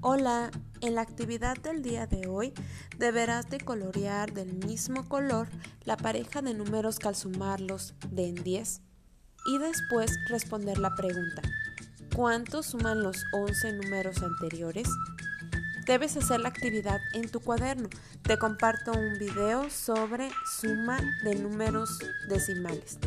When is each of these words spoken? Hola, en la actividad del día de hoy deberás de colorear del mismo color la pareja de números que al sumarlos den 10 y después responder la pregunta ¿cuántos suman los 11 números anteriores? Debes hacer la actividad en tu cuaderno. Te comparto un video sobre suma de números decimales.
Hola, 0.00 0.50
en 0.80 0.94
la 0.94 1.00
actividad 1.00 1.56
del 1.56 1.82
día 1.82 2.06
de 2.06 2.28
hoy 2.28 2.52
deberás 2.98 3.48
de 3.50 3.58
colorear 3.58 4.32
del 4.32 4.52
mismo 4.66 5.08
color 5.08 5.48
la 5.84 5.96
pareja 5.96 6.42
de 6.42 6.54
números 6.54 6.98
que 6.98 7.08
al 7.08 7.16
sumarlos 7.16 7.94
den 8.10 8.34
10 8.34 8.82
y 9.46 9.58
después 9.58 10.12
responder 10.28 10.78
la 10.78 10.94
pregunta 10.94 11.42
¿cuántos 12.16 12.66
suman 12.66 13.02
los 13.02 13.24
11 13.32 13.74
números 13.74 14.22
anteriores? 14.22 14.88
Debes 15.84 16.16
hacer 16.16 16.40
la 16.40 16.48
actividad 16.48 16.98
en 17.12 17.28
tu 17.30 17.40
cuaderno. 17.40 17.88
Te 18.22 18.38
comparto 18.38 18.92
un 18.92 19.18
video 19.18 19.68
sobre 19.70 20.30
suma 20.60 20.98
de 21.22 21.34
números 21.36 21.98
decimales. 22.26 22.98